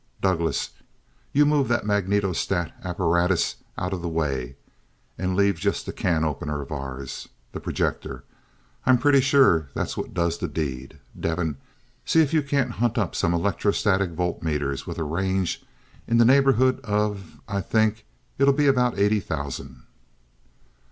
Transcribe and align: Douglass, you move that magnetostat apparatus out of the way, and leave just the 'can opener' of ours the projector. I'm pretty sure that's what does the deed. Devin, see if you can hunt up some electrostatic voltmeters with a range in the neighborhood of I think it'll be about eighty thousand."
Douglass, 0.19 0.71
you 1.31 1.45
move 1.45 1.67
that 1.67 1.85
magnetostat 1.85 2.71
apparatus 2.83 3.57
out 3.77 3.93
of 3.93 4.01
the 4.01 4.09
way, 4.09 4.55
and 5.15 5.35
leave 5.35 5.57
just 5.59 5.85
the 5.85 5.93
'can 5.93 6.23
opener' 6.25 6.59
of 6.59 6.71
ours 6.71 7.29
the 7.51 7.59
projector. 7.59 8.23
I'm 8.83 8.97
pretty 8.97 9.21
sure 9.21 9.69
that's 9.75 9.95
what 9.95 10.15
does 10.15 10.39
the 10.39 10.47
deed. 10.47 10.97
Devin, 11.19 11.57
see 12.03 12.19
if 12.21 12.33
you 12.33 12.41
can 12.41 12.71
hunt 12.71 12.97
up 12.97 13.13
some 13.13 13.31
electrostatic 13.35 14.09
voltmeters 14.15 14.87
with 14.87 14.97
a 14.97 15.03
range 15.03 15.63
in 16.07 16.17
the 16.17 16.25
neighborhood 16.25 16.79
of 16.79 17.39
I 17.47 17.61
think 17.61 18.03
it'll 18.39 18.55
be 18.55 18.65
about 18.65 18.97
eighty 18.97 19.19
thousand." 19.19 19.83